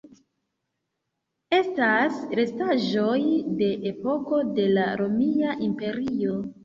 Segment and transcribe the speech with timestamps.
[1.57, 3.21] Estas restaĵoj
[3.63, 6.41] de epoko de la Romia Imperio.